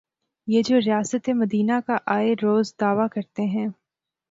[0.47, 3.67] یہ جو ریاست مدینہ کا آئے روز دعوی کرتے ہیں۔